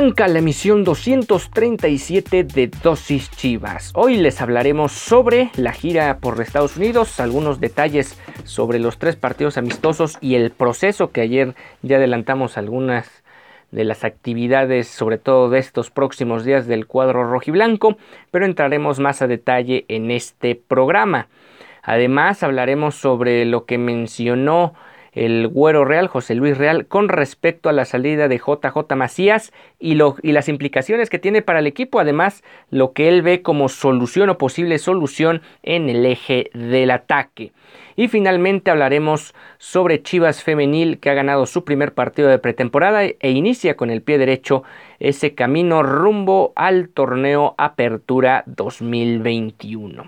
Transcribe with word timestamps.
Arranca 0.00 0.28
la 0.28 0.38
emisión 0.38 0.82
237 0.82 2.44
de 2.44 2.68
Dosis 2.68 3.30
Chivas. 3.32 3.92
Hoy 3.94 4.16
les 4.16 4.40
hablaremos 4.40 4.92
sobre 4.92 5.50
la 5.56 5.74
gira 5.74 6.20
por 6.20 6.40
Estados 6.40 6.78
Unidos, 6.78 7.20
algunos 7.20 7.60
detalles 7.60 8.18
sobre 8.44 8.78
los 8.78 8.96
tres 8.96 9.16
partidos 9.16 9.58
amistosos 9.58 10.16
y 10.22 10.36
el 10.36 10.52
proceso 10.52 11.10
que 11.10 11.20
ayer 11.20 11.54
ya 11.82 11.98
adelantamos 11.98 12.56
algunas 12.56 13.22
de 13.72 13.84
las 13.84 14.02
actividades, 14.02 14.88
sobre 14.88 15.18
todo 15.18 15.50
de 15.50 15.58
estos 15.58 15.90
próximos 15.90 16.46
días 16.46 16.66
del 16.66 16.86
cuadro 16.86 17.30
rojiblanco, 17.30 17.98
pero 18.30 18.46
entraremos 18.46 19.00
más 19.00 19.20
a 19.20 19.26
detalle 19.26 19.84
en 19.88 20.10
este 20.10 20.54
programa. 20.54 21.28
Además 21.82 22.42
hablaremos 22.42 22.94
sobre 22.94 23.44
lo 23.44 23.66
que 23.66 23.76
mencionó 23.76 24.72
el 25.12 25.48
Güero 25.48 25.84
Real, 25.84 26.06
José 26.06 26.34
Luis 26.34 26.56
Real, 26.56 26.86
con 26.86 27.08
respecto 27.08 27.68
a 27.68 27.72
la 27.72 27.84
salida 27.84 28.28
de 28.28 28.38
JJ 28.38 28.94
Macías 28.96 29.52
y, 29.80 29.94
las 29.94 30.48
implicaciones 30.48 31.10
que 31.10 31.18
tiene 31.18 31.42
para 31.42 31.58
el 31.58 31.66
equipo, 31.66 31.98
además 31.98 32.44
lo 32.70 32.92
que 32.92 33.08
él 33.08 33.22
ve 33.22 33.42
como 33.42 33.68
solución 33.68 34.28
o 34.28 34.38
posible 34.38 34.78
solución 34.78 35.42
en 35.62 35.88
el 35.88 36.04
eje 36.06 36.50
del 36.52 36.90
ataque. 36.90 37.52
Y 37.96 38.08
finalmente 38.08 38.70
hablaremos 38.70 39.34
sobre 39.58 40.02
Chivas 40.02 40.42
Femenil 40.42 41.00
que 41.00 41.10
ha 41.10 41.14
ganado 41.14 41.46
su 41.46 41.64
primer 41.64 41.92
partido 41.92 42.28
de 42.28 42.38
pretemporada 42.38 43.04
e 43.04 43.30
inicia 43.30 43.76
con 43.76 43.90
el 43.90 44.02
pie 44.02 44.18
derecho 44.18 44.62
ese 45.00 45.34
camino 45.34 45.82
rumbo 45.82 46.52
al 46.56 46.88
torneo 46.88 47.54
Apertura 47.58 48.44
2021. 48.46 50.04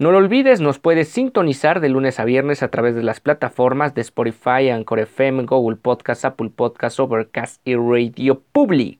No 0.00 0.12
lo 0.12 0.16
olvides, 0.16 0.62
nos 0.62 0.78
puedes 0.78 1.10
sintonizar 1.10 1.80
de 1.80 1.90
lunes 1.90 2.20
a 2.20 2.24
viernes 2.24 2.62
a 2.62 2.68
través 2.68 2.94
de 2.94 3.02
las 3.02 3.20
plataformas 3.20 3.94
de 3.94 4.00
Spotify, 4.00 4.70
Anchor 4.70 5.00
FM, 5.00 5.44
Google 5.44 5.76
Podcast, 5.76 6.24
Apple 6.24 6.50
Podcast, 6.56 6.98
Overcast 7.00 7.60
y 7.68 7.74
Radio 7.74 8.40
Public. 8.52 8.98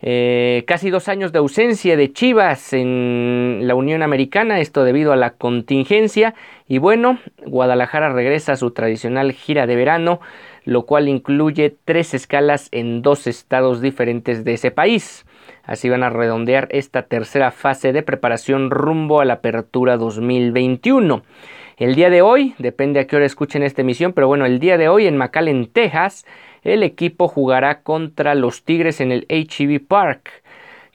Eh, 0.00 0.64
casi 0.66 0.90
dos 0.90 1.08
años 1.08 1.32
de 1.32 1.38
ausencia 1.38 1.96
de 1.96 2.12
Chivas 2.12 2.72
en 2.72 3.60
la 3.62 3.74
Unión 3.74 4.02
Americana, 4.02 4.60
esto 4.60 4.84
debido 4.84 5.12
a 5.12 5.16
la 5.16 5.30
contingencia. 5.30 6.34
Y 6.68 6.78
bueno, 6.78 7.18
Guadalajara 7.46 8.12
regresa 8.12 8.52
a 8.52 8.56
su 8.56 8.70
tradicional 8.72 9.32
gira 9.32 9.66
de 9.66 9.76
verano, 9.76 10.20
lo 10.64 10.86
cual 10.86 11.08
incluye 11.08 11.74
tres 11.84 12.14
escalas 12.14 12.68
en 12.72 13.02
dos 13.02 13.26
estados 13.26 13.80
diferentes 13.80 14.44
de 14.44 14.54
ese 14.54 14.70
país. 14.70 15.24
Así 15.64 15.88
van 15.88 16.02
a 16.02 16.10
redondear 16.10 16.68
esta 16.70 17.02
tercera 17.02 17.50
fase 17.50 17.92
de 17.92 18.02
preparación 18.02 18.70
rumbo 18.70 19.20
a 19.20 19.24
la 19.24 19.34
apertura 19.34 19.96
2021. 19.96 21.22
El 21.76 21.94
día 21.94 22.08
de 22.08 22.22
hoy, 22.22 22.54
depende 22.58 23.00
a 23.00 23.06
qué 23.06 23.16
hora 23.16 23.26
escuchen 23.26 23.62
esta 23.62 23.82
emisión, 23.82 24.12
pero 24.12 24.28
bueno, 24.28 24.46
el 24.46 24.60
día 24.60 24.78
de 24.78 24.88
hoy 24.88 25.06
en 25.06 25.16
McAllen, 25.16 25.66
Texas, 25.66 26.24
el 26.64 26.82
equipo 26.82 27.28
jugará 27.28 27.82
contra 27.82 28.34
los 28.34 28.64
Tigres 28.64 29.00
en 29.00 29.12
el 29.12 29.26
HEB 29.28 29.86
Park. 29.86 30.42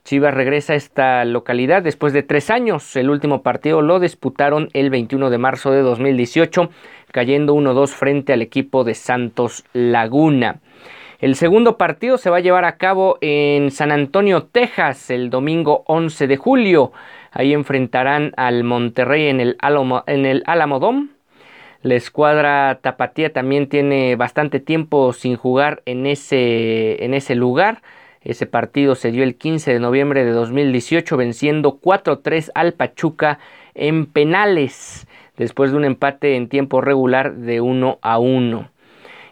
Chivas 0.03 0.33
regresa 0.33 0.73
a 0.73 0.75
esta 0.75 1.23
localidad 1.23 1.83
después 1.83 2.13
de 2.13 2.23
tres 2.23 2.49
años. 2.49 2.95
El 2.95 3.11
último 3.11 3.43
partido 3.43 3.81
lo 3.81 3.99
disputaron 3.99 4.69
el 4.73 4.89
21 4.89 5.29
de 5.29 5.37
marzo 5.37 5.71
de 5.71 5.81
2018, 5.81 6.69
cayendo 7.11 7.53
1-2 7.53 7.89
frente 7.89 8.33
al 8.33 8.41
equipo 8.41 8.83
de 8.83 8.95
Santos 8.95 9.63
Laguna. 9.73 10.61
El 11.19 11.35
segundo 11.35 11.77
partido 11.77 12.17
se 12.17 12.29
va 12.29 12.37
a 12.37 12.41
llevar 12.41 12.65
a 12.65 12.77
cabo 12.77 13.17
en 13.21 13.71
San 13.71 13.91
Antonio, 13.91 14.43
Texas, 14.43 15.11
el 15.11 15.29
domingo 15.29 15.83
11 15.85 16.27
de 16.27 16.37
julio. 16.37 16.91
Ahí 17.31 17.53
enfrentarán 17.53 18.33
al 18.37 18.63
Monterrey 18.63 19.27
en 19.27 19.41
el, 19.41 19.57
Alamo, 19.59 20.03
en 20.07 20.25
el. 20.25 20.43
La 21.81 21.95
escuadra 21.95 22.79
Tapatía 22.81 23.31
también 23.31 23.69
tiene 23.69 24.17
bastante 24.17 24.59
tiempo 24.59 25.13
sin 25.13 25.37
jugar 25.37 25.81
en 25.85 26.07
ese, 26.07 27.05
en 27.05 27.13
ese 27.13 27.35
lugar. 27.35 27.81
Ese 28.21 28.45
partido 28.45 28.95
se 28.95 29.11
dio 29.11 29.23
el 29.23 29.35
15 29.35 29.73
de 29.73 29.79
noviembre 29.79 30.25
de 30.25 30.31
2018 30.31 31.15
venciendo 31.15 31.79
4-3 31.79 32.51
al 32.53 32.73
Pachuca 32.73 33.39
en 33.75 34.07
penales 34.07 35.07
después 35.37 35.71
de 35.71 35.77
un 35.77 35.85
empate 35.85 36.35
en 36.35 36.49
tiempo 36.49 36.81
regular 36.81 37.35
de 37.35 37.61
1 37.61 37.99
a 38.01 38.19
1. 38.19 38.69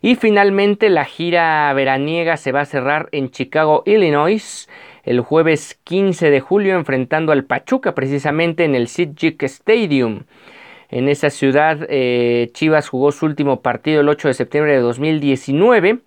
Y 0.01 0.15
finalmente 0.15 0.89
la 0.89 1.03
gira 1.03 1.73
veraniega 1.73 2.37
se 2.37 2.53
va 2.53 2.61
a 2.61 2.65
cerrar 2.65 3.09
en 3.11 3.29
Chicago, 3.29 3.83
Illinois, 3.85 4.69
el 5.03 5.19
jueves 5.19 5.77
15 5.83 6.29
de 6.29 6.39
julio 6.39 6.75
enfrentando 6.75 7.33
al 7.33 7.43
Pachuca 7.43 7.93
precisamente 7.93 8.63
en 8.63 8.73
el 8.73 8.87
Sidjic 8.87 9.43
Stadium. 9.43 10.23
En 10.89 11.09
esa 11.09 11.29
ciudad 11.29 11.79
eh, 11.89 12.49
Chivas 12.53 12.89
jugó 12.89 13.11
su 13.11 13.25
último 13.25 13.61
partido 13.61 14.01
el 14.01 14.09
8 14.09 14.29
de 14.29 14.33
septiembre 14.33 14.73
de 14.73 14.79
2019 14.79 15.99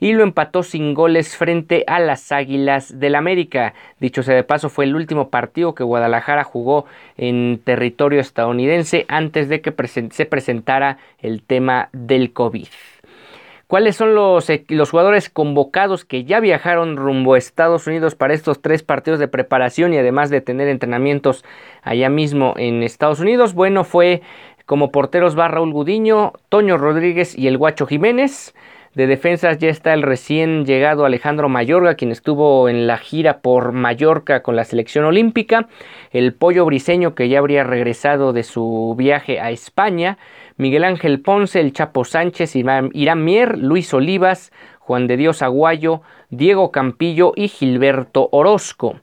y 0.00 0.12
lo 0.12 0.22
empató 0.22 0.62
sin 0.62 0.94
goles 0.94 1.36
frente 1.36 1.84
a 1.86 2.00
las 2.00 2.32
Águilas 2.32 2.98
del 2.98 3.14
América. 3.14 3.74
Dicho 4.00 4.22
sea 4.22 4.34
de 4.34 4.42
paso, 4.42 4.70
fue 4.70 4.86
el 4.86 4.96
último 4.96 5.28
partido 5.28 5.74
que 5.74 5.84
Guadalajara 5.84 6.42
jugó 6.42 6.86
en 7.18 7.60
territorio 7.62 8.20
estadounidense 8.20 9.04
antes 9.08 9.48
de 9.48 9.60
que 9.60 9.74
se 10.10 10.26
presentara 10.26 10.98
el 11.18 11.42
tema 11.42 11.90
del 11.92 12.32
COVID. 12.32 12.66
¿Cuáles 13.70 13.94
son 13.94 14.16
los, 14.16 14.50
eh, 14.50 14.64
los, 14.68 14.90
jugadores 14.90 15.30
convocados 15.30 16.04
que 16.04 16.24
ya 16.24 16.40
viajaron 16.40 16.96
rumbo 16.96 17.34
a 17.34 17.38
Estados 17.38 17.86
Unidos 17.86 18.16
para 18.16 18.34
estos 18.34 18.60
tres 18.60 18.82
partidos 18.82 19.20
de 19.20 19.28
preparación 19.28 19.94
y 19.94 19.96
además 19.96 20.28
de 20.28 20.40
tener 20.40 20.66
entrenamientos 20.66 21.44
allá 21.82 22.08
mismo 22.08 22.54
en 22.56 22.82
Estados 22.82 23.20
Unidos? 23.20 23.54
Bueno, 23.54 23.84
fue 23.84 24.22
como 24.66 24.90
porteros 24.90 25.38
va 25.38 25.46
Raúl 25.46 25.72
Gudiño, 25.72 26.32
Toño 26.48 26.78
Rodríguez 26.78 27.38
y 27.38 27.46
el 27.46 27.58
Guacho 27.58 27.86
Jiménez. 27.86 28.56
De 28.94 29.06
defensas 29.06 29.58
ya 29.58 29.68
está 29.68 29.94
el 29.94 30.02
recién 30.02 30.66
llegado 30.66 31.04
Alejandro 31.04 31.48
Mayorga, 31.48 31.94
quien 31.94 32.10
estuvo 32.10 32.68
en 32.68 32.88
la 32.88 32.98
gira 32.98 33.38
por 33.38 33.70
Mallorca 33.70 34.42
con 34.42 34.56
la 34.56 34.64
selección 34.64 35.04
olímpica. 35.04 35.68
El 36.10 36.34
Pollo 36.34 36.64
Briseño, 36.64 37.14
que 37.14 37.28
ya 37.28 37.38
habría 37.38 37.62
regresado 37.62 38.32
de 38.32 38.42
su 38.42 38.96
viaje 38.98 39.38
a 39.38 39.52
España. 39.52 40.18
Miguel 40.60 40.84
Ángel 40.84 41.20
Ponce, 41.20 41.58
el 41.58 41.72
Chapo 41.72 42.04
Sánchez, 42.04 42.54
Irán 42.54 43.24
Mier, 43.24 43.56
Luis 43.56 43.94
Olivas, 43.94 44.52
Juan 44.78 45.06
de 45.06 45.16
Dios 45.16 45.40
Aguayo, 45.40 46.02
Diego 46.28 46.70
Campillo 46.70 47.32
y 47.34 47.48
Gilberto 47.48 48.28
Orozco. 48.30 49.00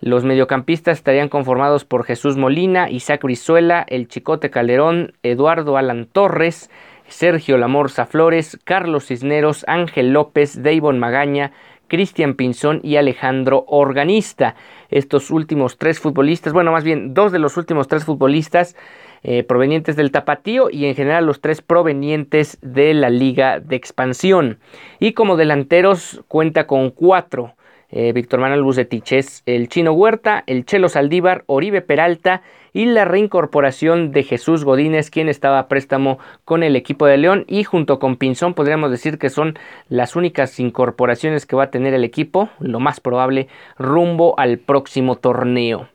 Los 0.00 0.22
mediocampistas 0.22 0.98
estarían 0.98 1.28
conformados 1.28 1.84
por 1.84 2.04
Jesús 2.04 2.36
Molina, 2.36 2.88
Isaac 2.88 3.24
Brizuela, 3.24 3.84
el 3.88 4.06
Chicote 4.06 4.50
Calderón, 4.50 5.14
Eduardo 5.24 5.76
Alan 5.76 6.06
Torres, 6.06 6.70
Sergio 7.08 7.58
Lamorza 7.58 8.06
Flores, 8.06 8.56
Carlos 8.62 9.06
Cisneros, 9.06 9.64
Ángel 9.66 10.12
López, 10.12 10.62
Davon 10.62 11.00
Magaña, 11.00 11.50
Cristian 11.88 12.34
Pinzón 12.34 12.78
y 12.84 12.94
Alejandro 12.94 13.64
Organista. 13.66 14.54
Estos 14.88 15.32
últimos 15.32 15.78
tres 15.78 15.98
futbolistas, 15.98 16.52
bueno, 16.52 16.70
más 16.70 16.84
bien 16.84 17.12
dos 17.12 17.32
de 17.32 17.40
los 17.40 17.56
últimos 17.56 17.88
tres 17.88 18.04
futbolistas 18.04 18.76
eh, 19.24 19.44
provenientes 19.44 19.96
del 19.96 20.10
Tapatío 20.10 20.68
y 20.70 20.86
en 20.86 20.94
general 20.94 21.26
los 21.26 21.40
tres 21.40 21.62
provenientes 21.62 22.58
de 22.60 22.94
la 22.94 23.10
Liga 23.10 23.60
de 23.60 23.76
Expansión. 23.76 24.58
Y 24.98 25.12
como 25.12 25.36
delanteros 25.36 26.22
cuenta 26.28 26.66
con 26.66 26.90
cuatro. 26.90 27.54
Eh, 27.94 28.12
Víctor 28.14 28.40
Manuel 28.40 28.62
Bucetich 28.62 29.42
el 29.44 29.68
Chino 29.68 29.92
Huerta, 29.92 30.44
el 30.46 30.64
Chelo 30.64 30.88
Saldívar, 30.88 31.44
Oribe 31.46 31.82
Peralta 31.82 32.40
y 32.72 32.86
la 32.86 33.04
reincorporación 33.04 34.12
de 34.12 34.22
Jesús 34.22 34.64
Godínez, 34.64 35.10
quien 35.10 35.28
estaba 35.28 35.58
a 35.58 35.68
préstamo 35.68 36.18
con 36.46 36.62
el 36.62 36.74
equipo 36.74 37.04
de 37.04 37.18
León 37.18 37.44
y 37.48 37.64
junto 37.64 37.98
con 37.98 38.16
Pinzón 38.16 38.54
podríamos 38.54 38.90
decir 38.90 39.18
que 39.18 39.28
son 39.28 39.58
las 39.90 40.16
únicas 40.16 40.58
incorporaciones 40.58 41.44
que 41.44 41.54
va 41.54 41.64
a 41.64 41.70
tener 41.70 41.92
el 41.92 42.04
equipo, 42.04 42.48
lo 42.60 42.80
más 42.80 42.98
probable, 43.00 43.48
rumbo 43.78 44.38
al 44.38 44.58
próximo 44.58 45.16
torneo. 45.16 45.88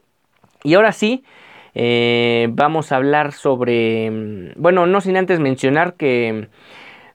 Y 0.63 0.75
ahora 0.75 0.91
sí, 0.91 1.23
Eh, 1.79 2.47
vamos 2.53 2.91
a 2.91 2.95
hablar 2.95 3.33
sobre, 3.33 4.09
mm, 4.09 4.53
bueno, 4.55 4.87
no 4.87 4.99
sin 4.99 5.15
antes 5.15 5.39
mencionar 5.39 5.93
que 5.93 6.47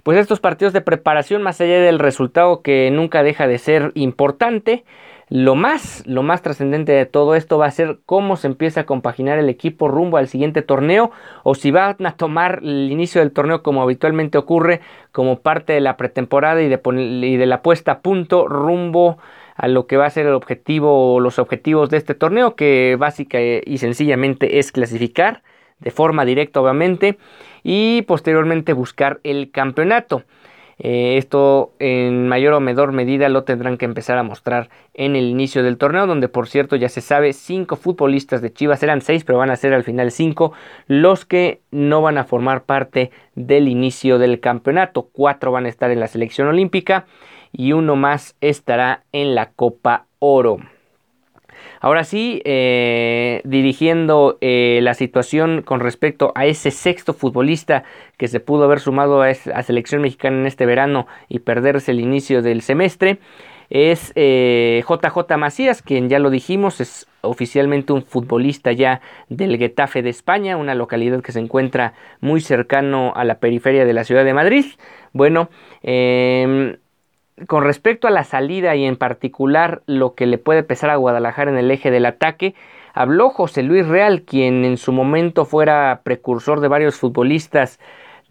pues 0.05 0.19
estos 0.19 0.39
partidos 0.39 0.73
de 0.73 0.81
preparación, 0.81 1.43
más 1.43 1.61
allá 1.61 1.81
del 1.81 1.99
resultado 1.99 2.63
que 2.63 2.91
nunca 2.93 3.25
deja 3.25 3.49
de 3.49 3.59
ser 3.59 3.91
importante, 3.95 4.85
lo 5.29 5.57
más, 5.57 6.05
lo 6.07 6.23
más 6.23 6.43
trascendente 6.43 6.93
de 6.93 7.07
todo 7.07 7.35
esto 7.35 7.59
va 7.59 7.67
a 7.67 7.71
ser 7.73 7.99
cómo 8.07 8.37
se 8.37 8.47
empieza 8.47 8.83
a 8.83 8.87
compaginar 8.87 9.39
el 9.39 9.49
equipo 9.49 9.89
rumbo 9.89 10.17
al 10.17 10.29
siguiente 10.29 10.63
torneo 10.63 11.11
o 11.43 11.57
si 11.57 11.73
van 11.73 11.97
a 12.07 12.17
tomar 12.17 12.61
el 12.63 12.93
inicio 12.93 13.21
del 13.21 13.33
torneo 13.33 13.63
como 13.65 13.83
habitualmente 13.83 14.39
ocurre 14.39 14.81
como 15.11 15.41
parte 15.41 15.73
de 15.73 15.81
la 15.81 15.97
pretemporada 15.97 16.63
y 16.63 16.69
de, 16.69 17.47
la 17.47 17.63
puesta 17.63 17.93
a 17.93 18.01
punto 18.01 18.47
rumbo 18.47 19.19
lo 19.59 19.87
que 19.87 19.97
va 19.97 20.07
a 20.07 20.11
ser 20.11 20.27
el 20.27 20.35
objetivo 20.35 21.15
o 21.15 21.21
los 21.21 21.39
objetivos 21.39 21.91
de 21.91 21.99
este 21.99 22.15
torneo 22.15 22.57
que 22.57 22.97
básica 22.99 23.39
y 23.41 23.79
sencillamente 23.79 24.59
es 24.59 24.73
clasificar 24.73 25.43
de 25.79 25.91
forma 25.91 26.25
directa 26.25 26.61
obviamente 26.61 27.19
y 27.63 28.03
posteriormente 28.03 28.73
buscar 28.73 29.21
el 29.25 29.51
campeonato. 29.51 30.25
Eh, 30.85 31.17
esto 31.17 31.75
en 31.79 32.27
mayor 32.27 32.55
o 32.55 32.61
menor 32.61 32.91
medida 32.91 33.29
lo 33.29 33.45
tendrán 33.45 33.79
que 33.79 33.85
empezar 33.85 34.19
a 34.19 34.25
mostrar 34.25 34.69
en 34.95 35.15
el 35.15 35.27
inicio 35.27 35.63
del 35.63 35.79
torneo, 35.79 36.09
donde 36.09 36.29
por 36.29 36.49
cierto 36.49 36.75
ya 36.75 36.89
se 36.89 37.01
sabe, 37.01 37.35
cinco 37.35 37.77
futbolistas 37.77 38.43
de 38.43 38.53
Chivas, 38.53 38.83
eran 38.83 39.01
seis, 39.01 39.23
pero 39.23 39.39
van 39.39 39.51
a 39.51 39.57
ser 39.57 39.75
al 39.75 39.85
final 39.85 40.11
cinco, 40.11 40.53
los 40.89 41.25
que 41.25 41.61
no 41.71 42.03
van 42.03 42.19
a 42.19 42.25
formar 42.25 42.65
parte 42.65 43.13
del 43.37 43.69
inicio 43.69 44.19
del 44.19 44.41
campeonato. 44.41 45.09
Cuatro 45.13 45.53
van 45.53 45.67
a 45.67 45.69
estar 45.69 45.93
en 45.93 46.01
la 46.01 46.09
selección 46.09 46.49
olímpica 46.49 47.07
y 47.53 47.75
uno 47.75 47.95
más 47.95 48.35
estará 48.41 49.05
en 49.13 49.37
la 49.37 49.53
Copa 49.53 50.07
Oro. 50.19 50.59
Ahora 51.81 52.05
sí, 52.05 52.43
eh, 52.45 53.41
dirigiendo 53.45 54.39
eh, 54.41 54.81
la 54.83 54.95
situación 54.95 55.63
con 55.63 55.81
respecto 55.81 56.33
a 56.35 56.47
ese 56.47 56.71
sexto 56.71 57.13
futbolista 57.15 57.85
que 58.17 58.29
se 58.29 58.41
pudo 58.41 58.65
haber 58.65 58.81
sumado 58.81 59.23
a, 59.23 59.35
selección 59.35 60.03
mexicana 60.03 60.39
en 60.39 60.47
este 60.47 60.67
verano 60.67 61.07
y 61.29 61.41
perderse 61.41 61.91
el 61.93 62.01
inicio 62.01 62.43
del 62.43 62.63
semestre, 62.63 63.19
es 63.71 64.13
JJ 64.15 64.15
eh, 64.17 65.37
Macías, 65.39 65.81
quien 65.81 66.11
ya 66.11 66.19
lo 66.19 66.29
dijimos, 66.29 66.81
es 66.81 67.07
oficialmente 67.23 67.95
un 67.95 68.03
futbolista 68.03 68.71
ya 68.73 69.01
del 69.29 69.57
Getafe 69.57 70.03
de 70.03 70.11
España, 70.11 70.59
una 70.59 70.75
localidad 70.75 71.23
que 71.23 71.33
se 71.33 71.41
encuentra 71.41 71.95
muy 72.21 72.43
cercano 72.43 73.15
a 73.17 73.25
la 73.25 73.39
periferia 73.39 73.87
de 73.87 73.95
la 73.95 74.05
ciudad 74.05 74.25
de 74.25 74.35
Madrid. 74.35 74.67
Bueno, 75.15 75.49
eh, 75.83 76.77
con 77.47 77.65
respecto 77.65 78.09
a 78.09 78.11
la 78.11 78.25
salida 78.25 78.75
y 78.77 78.85
en 78.85 78.97
particular 78.97 79.83
lo 79.87 80.15
que 80.15 80.27
le 80.27 80.39
puede 80.39 80.63
pesar 80.63 80.91
a 80.91 80.97
Guadalajara 80.97 81.51
en 81.51 81.59
el 81.59 81.71
eje 81.71 81.91
del 81.91 82.07
ataque, 82.07 82.55
habló 82.95 83.31
José 83.31 83.63
Luis 83.63 83.87
Real, 83.87 84.23
quien 84.23 84.65
en 84.65 84.77
su 84.77 84.93
momento 84.93 85.45
fuera 85.45 86.01
precursor 86.05 86.61
de 86.61 86.69
varios 86.69 86.97
futbolistas 86.97 87.79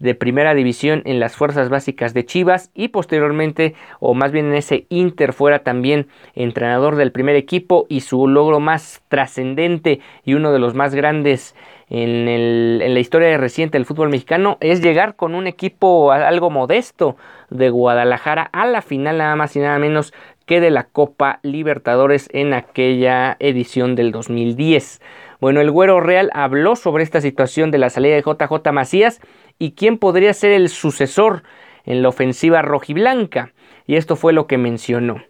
de 0.02 0.16
primera 0.16 0.52
división 0.54 1.02
en 1.04 1.20
las 1.20 1.36
fuerzas 1.36 1.68
básicas 1.68 2.12
de 2.12 2.26
Chivas 2.26 2.72
y 2.74 2.88
posteriormente, 2.88 3.74
o 4.00 4.14
más 4.14 4.32
bien 4.32 4.46
en 4.46 4.54
ese 4.54 4.86
Inter, 4.88 5.32
fuera 5.32 5.60
también 5.60 6.08
entrenador 6.34 6.96
del 6.96 7.12
primer 7.12 7.36
equipo 7.36 7.86
y 7.88 8.00
su 8.00 8.26
logro 8.26 8.58
más 8.58 9.00
trascendente 9.08 10.00
y 10.24 10.34
uno 10.34 10.52
de 10.52 10.58
los 10.58 10.74
más 10.74 10.92
grandes 10.94 11.54
en, 11.88 12.26
en, 12.26 12.94
la 12.94 13.00
historia 13.00 13.36
reciente 13.38 13.78
del 13.78 13.86
fútbol 13.86 14.08
mexicano 14.08 14.56
es 14.60 14.82
llegar 14.82 15.14
con 15.14 15.36
un 15.36 15.46
equipo 15.46 16.10
algo 16.10 16.50
modesto 16.50 17.16
de 17.52 17.70
Guadalajara 17.70 18.48
a 18.52 18.66
la 18.66 18.82
final 18.82 19.18
nada 19.18 19.36
más 19.36 19.54
y 19.56 19.60
nada 19.60 19.78
menos 19.78 20.12
que 20.46 20.60
de 20.60 20.70
la 20.70 20.84
Copa 20.84 21.38
Libertadores 21.42 22.28
en 22.32 22.54
aquella 22.54 23.36
edición 23.38 23.94
del 23.94 24.12
2010. 24.12 25.00
Bueno, 25.40 25.60
el 25.60 25.70
Güero 25.70 26.00
Real 26.00 26.30
habló 26.34 26.76
sobre 26.76 27.04
esta 27.04 27.20
situación 27.20 27.70
de 27.70 27.78
la 27.78 27.90
salida 27.90 28.14
de 28.14 28.22
JJ 28.22 28.72
Macías 28.72 29.20
y 29.58 29.72
quién 29.72 29.98
podría 29.98 30.32
ser 30.34 30.52
el 30.52 30.68
sucesor 30.68 31.42
en 31.84 32.02
la 32.02 32.08
ofensiva 32.08 32.62
rojiblanca. 32.62 33.52
Y 33.86 33.96
esto 33.96 34.16
fue 34.16 34.32
lo 34.32 34.46
que 34.46 34.58
mencionó. 34.58 35.22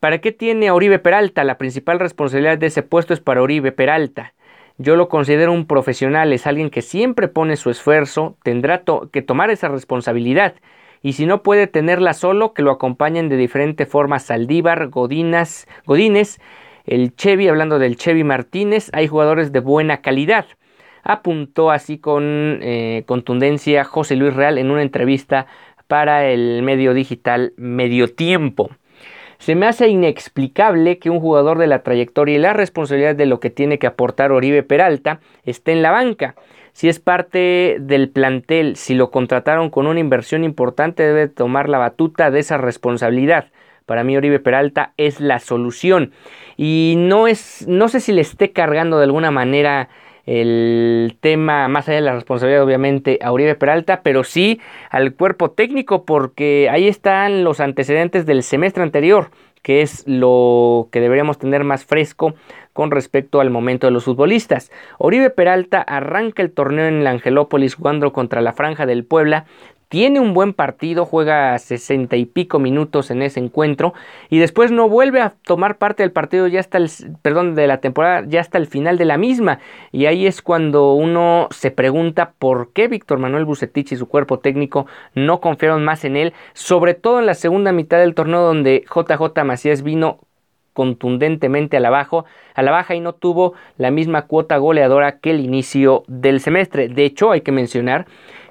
¿Para 0.00 0.20
qué 0.20 0.32
tiene 0.32 0.70
Oribe 0.70 0.98
Peralta? 0.98 1.44
La 1.44 1.58
principal 1.58 1.98
responsabilidad 1.98 2.58
de 2.58 2.66
ese 2.66 2.82
puesto 2.82 3.14
es 3.14 3.20
para 3.20 3.42
Oribe 3.42 3.72
Peralta. 3.72 4.34
Yo 4.76 4.94
lo 4.94 5.08
considero 5.08 5.52
un 5.52 5.66
profesional, 5.66 6.32
es 6.32 6.46
alguien 6.46 6.70
que 6.70 6.82
siempre 6.82 7.26
pone 7.26 7.56
su 7.56 7.68
esfuerzo, 7.68 8.36
tendrá 8.44 8.84
que 9.10 9.22
tomar 9.22 9.50
esa 9.50 9.66
responsabilidad 9.66 10.54
y 11.02 11.12
si 11.14 11.26
no 11.26 11.42
puede 11.42 11.66
tenerla 11.66 12.12
solo, 12.12 12.54
que 12.54 12.62
lo 12.62 12.70
acompañen 12.70 13.28
de 13.28 13.36
diferente 13.36 13.86
forma 13.86 14.18
Saldívar, 14.18 14.88
Godinas, 14.88 15.66
Godínez, 15.86 16.38
el 16.84 17.14
Chevy, 17.14 17.48
hablando 17.48 17.78
del 17.78 17.96
Chevy 17.96 18.24
Martínez, 18.24 18.90
hay 18.92 19.08
jugadores 19.08 19.52
de 19.52 19.60
buena 19.60 20.00
calidad. 20.00 20.46
Apuntó 21.02 21.70
así 21.70 21.98
con 21.98 22.60
eh, 22.62 23.04
contundencia 23.06 23.84
José 23.84 24.16
Luis 24.16 24.34
Real 24.34 24.58
en 24.58 24.70
una 24.70 24.82
entrevista 24.82 25.46
para 25.86 26.26
el 26.26 26.62
medio 26.62 26.94
digital 26.94 27.52
Medio 27.56 28.14
Tiempo. 28.14 28.70
Se 29.38 29.54
me 29.54 29.66
hace 29.66 29.88
inexplicable 29.88 30.98
que 30.98 31.10
un 31.10 31.20
jugador 31.20 31.58
de 31.58 31.68
la 31.68 31.82
trayectoria 31.82 32.36
y 32.36 32.38
la 32.38 32.54
responsabilidad 32.54 33.14
de 33.14 33.26
lo 33.26 33.38
que 33.38 33.50
tiene 33.50 33.78
que 33.78 33.86
aportar 33.86 34.32
Oribe 34.32 34.62
Peralta 34.62 35.20
esté 35.44 35.72
en 35.72 35.82
la 35.82 35.92
banca 35.92 36.34
si 36.78 36.88
es 36.88 37.00
parte 37.00 37.78
del 37.80 38.08
plantel, 38.08 38.76
si 38.76 38.94
lo 38.94 39.10
contrataron 39.10 39.68
con 39.68 39.88
una 39.88 39.98
inversión 39.98 40.44
importante, 40.44 41.02
debe 41.02 41.26
tomar 41.26 41.68
la 41.68 41.78
batuta 41.78 42.30
de 42.30 42.38
esa 42.38 42.56
responsabilidad. 42.56 43.46
Para 43.84 44.04
mí 44.04 44.16
Oribe 44.16 44.38
Peralta 44.38 44.92
es 44.96 45.18
la 45.18 45.40
solución 45.40 46.12
y 46.56 46.94
no 46.96 47.26
es 47.26 47.66
no 47.66 47.88
sé 47.88 47.98
si 47.98 48.12
le 48.12 48.20
esté 48.20 48.52
cargando 48.52 48.98
de 48.98 49.06
alguna 49.06 49.32
manera 49.32 49.88
el 50.24 51.16
tema 51.20 51.66
más 51.66 51.88
allá 51.88 51.96
de 51.96 52.02
la 52.02 52.14
responsabilidad 52.14 52.62
obviamente 52.62 53.18
a 53.22 53.32
Oribe 53.32 53.56
Peralta, 53.56 54.02
pero 54.04 54.22
sí 54.22 54.60
al 54.88 55.14
cuerpo 55.14 55.50
técnico 55.50 56.04
porque 56.04 56.68
ahí 56.70 56.86
están 56.86 57.42
los 57.42 57.58
antecedentes 57.58 58.24
del 58.24 58.44
semestre 58.44 58.84
anterior 58.84 59.30
que 59.62 59.82
es 59.82 60.06
lo 60.06 60.88
que 60.92 61.00
deberíamos 61.00 61.38
tener 61.38 61.64
más 61.64 61.84
fresco 61.84 62.34
con 62.72 62.90
respecto 62.90 63.40
al 63.40 63.50
momento 63.50 63.86
de 63.86 63.90
los 63.90 64.04
futbolistas. 64.04 64.70
Oribe 64.98 65.30
Peralta 65.30 65.82
arranca 65.82 66.42
el 66.42 66.52
torneo 66.52 66.86
en 66.86 67.04
la 67.04 67.10
Angelópolis 67.10 67.74
jugando 67.74 68.12
contra 68.12 68.40
la 68.40 68.52
Franja 68.52 68.86
del 68.86 69.04
Puebla, 69.04 69.46
tiene 69.88 70.20
un 70.20 70.34
buen 70.34 70.52
partido, 70.52 71.04
juega 71.06 71.58
sesenta 71.58 72.16
y 72.16 72.26
pico 72.26 72.58
minutos 72.58 73.10
en 73.10 73.22
ese 73.22 73.40
encuentro 73.40 73.94
y 74.28 74.38
después 74.38 74.70
no 74.70 74.88
vuelve 74.88 75.20
a 75.20 75.34
tomar 75.42 75.78
parte 75.78 76.02
del 76.02 76.12
partido 76.12 76.46
ya 76.46 76.60
hasta 76.60 76.78
el, 76.78 76.90
perdón, 77.22 77.54
de 77.54 77.66
la 77.66 77.80
temporada 77.80 78.24
ya 78.28 78.40
hasta 78.40 78.58
el 78.58 78.66
final 78.66 78.98
de 78.98 79.06
la 79.06 79.16
misma 79.16 79.60
y 79.90 80.06
ahí 80.06 80.26
es 80.26 80.42
cuando 80.42 80.92
uno 80.92 81.48
se 81.50 81.70
pregunta 81.70 82.34
por 82.38 82.72
qué 82.72 82.88
Víctor 82.88 83.18
Manuel 83.18 83.46
Bucetich 83.46 83.92
y 83.92 83.96
su 83.96 84.06
cuerpo 84.06 84.38
técnico 84.40 84.86
no 85.14 85.40
confiaron 85.40 85.84
más 85.84 86.04
en 86.04 86.16
él, 86.16 86.34
sobre 86.52 86.94
todo 86.94 87.18
en 87.18 87.26
la 87.26 87.34
segunda 87.34 87.72
mitad 87.72 87.98
del 87.98 88.14
torneo 88.14 88.42
donde 88.42 88.84
JJ 88.94 89.44
Macías 89.44 89.82
vino 89.82 90.20
contundentemente 90.78 91.76
a 91.76 91.80
la, 91.80 91.90
bajo, 91.90 92.24
a 92.54 92.62
la 92.62 92.70
baja 92.70 92.94
y 92.94 93.00
no 93.00 93.12
tuvo 93.12 93.54
la 93.78 93.90
misma 93.90 94.26
cuota 94.26 94.58
goleadora 94.58 95.18
que 95.18 95.30
el 95.30 95.40
inicio 95.40 96.04
del 96.06 96.38
semestre. 96.38 96.88
De 96.88 97.04
hecho, 97.04 97.32
hay 97.32 97.40
que 97.40 97.50
mencionar 97.50 98.06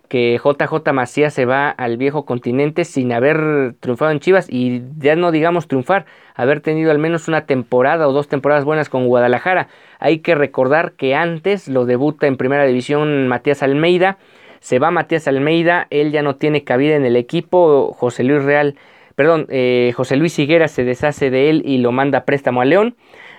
que 0.07 0.39
JJ 0.43 0.93
Macías 0.93 1.33
se 1.33 1.45
va 1.45 1.69
al 1.69 1.97
viejo 1.97 2.25
continente 2.25 2.85
sin 2.85 3.11
haber 3.11 3.75
triunfado 3.79 4.11
en 4.11 4.19
Chivas 4.19 4.47
y 4.49 4.81
ya 4.97 5.15
no 5.15 5.31
digamos 5.31 5.67
triunfar, 5.67 6.05
haber 6.35 6.61
tenido 6.61 6.91
al 6.91 6.99
menos 6.99 7.27
una 7.27 7.45
temporada 7.45 8.07
o 8.07 8.13
dos 8.13 8.27
temporadas 8.27 8.65
buenas 8.65 8.89
con 8.89 9.07
Guadalajara. 9.07 9.67
Hay 9.99 10.19
que 10.19 10.35
recordar 10.35 10.93
que 10.93 11.15
antes 11.15 11.67
lo 11.67 11.85
debuta 11.85 12.27
en 12.27 12.37
primera 12.37 12.65
división 12.65 13.27
Matías 13.27 13.63
Almeida, 13.63 14.17
se 14.59 14.79
va 14.79 14.91
Matías 14.91 15.27
Almeida, 15.27 15.87
él 15.89 16.11
ya 16.11 16.23
no 16.23 16.35
tiene 16.35 16.63
cabida 16.63 16.95
en 16.95 17.05
el 17.05 17.15
equipo, 17.15 17.93
José 17.93 18.23
Luis 18.23 18.43
Real, 18.43 18.75
perdón, 19.15 19.47
eh, 19.49 19.91
José 19.95 20.15
Luis 20.15 20.37
Higuera 20.39 20.67
se 20.67 20.83
deshace 20.83 21.29
de 21.29 21.49
él 21.49 21.61
y 21.65 21.77
lo 21.77 21.91
manda 21.91 22.25
préstamo 22.25 22.61
a 22.61 22.65
León, 22.65 22.95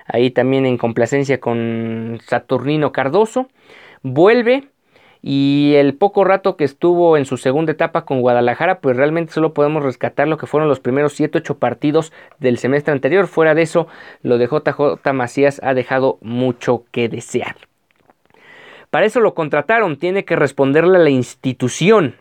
ahí 0.07 0.31
también 0.31 0.67
en 0.67 0.79
complacencia 0.79 1.39
con 1.41 2.19
Saturnino 2.27 2.93
Cardoso, 2.93 3.49
vuelve 4.03 4.69
y 5.23 5.75
el 5.77 5.95
poco 5.95 6.25
rato 6.25 6.57
que 6.57 6.65
estuvo 6.65 7.17
en 7.17 7.25
su 7.25 7.37
segunda 7.37 7.73
etapa 7.73 8.05
con 8.05 8.21
Guadalajara, 8.21 8.81
pues 8.81 8.97
realmente 8.97 9.33
solo 9.33 9.53
podemos 9.53 9.83
rescatar 9.83 10.29
lo 10.29 10.39
que 10.39 10.47
fueron 10.47 10.69
los 10.69 10.81
primeros 10.81 11.19
7-8 11.19 11.59
partidos 11.59 12.13
del 12.39 12.59
semestre 12.59 12.93
anterior. 12.93 13.27
Fuera 13.27 13.55
de 13.55 13.63
eso, 13.63 13.89
lo 14.23 14.39
de 14.39 14.47
JJ 14.47 15.13
Macías 15.13 15.61
ha 15.65 15.75
dejado 15.75 16.19
mucho 16.21 16.85
que 16.93 17.09
desear. 17.09 17.57
Para 18.91 19.07
eso 19.07 19.21
lo 19.21 19.35
contrataron, 19.35 19.99
tiene 19.99 20.25
que 20.25 20.37
responderle 20.37 20.97
a 20.97 21.03
la 21.03 21.11
institución, 21.11 22.15